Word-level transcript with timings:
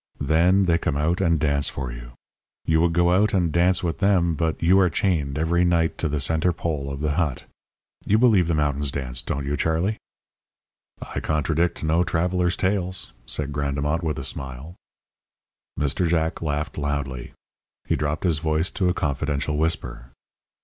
Then 0.19 0.63
they 0.63 0.79
come 0.79 0.97
out 0.97 1.21
and 1.21 1.39
dance 1.39 1.69
for 1.69 1.91
you. 1.91 2.13
You 2.65 2.81
would 2.81 2.91
go 2.93 3.11
out 3.11 3.35
and 3.35 3.51
dance 3.51 3.83
with 3.83 3.99
them 3.99 4.33
but 4.33 4.59
you 4.59 4.79
are 4.79 4.89
chained 4.89 5.37
every 5.37 5.63
night 5.63 5.99
to 5.99 6.09
the 6.09 6.19
centre 6.19 6.51
pole 6.51 6.91
of 6.91 7.01
the 7.01 7.11
hut. 7.11 7.45
You 8.07 8.17
believe 8.17 8.47
the 8.47 8.55
mountains 8.55 8.89
dance, 8.89 9.21
don't 9.21 9.45
you, 9.45 9.55
Charlie?" 9.55 9.97
"I 11.13 11.19
contradict 11.19 11.83
no 11.83 12.03
traveller's 12.03 12.57
tales," 12.57 13.11
said 13.27 13.51
Grandemont, 13.51 14.01
with 14.01 14.17
a 14.17 14.23
smile. 14.23 14.73
Mr. 15.79 16.07
Jack 16.07 16.41
laughed 16.41 16.79
loudly. 16.79 17.33
He 17.85 17.95
dropped 17.95 18.23
his 18.23 18.39
voice 18.39 18.71
to 18.71 18.89
a 18.89 18.95
confidential 18.95 19.55
whisper. 19.55 20.09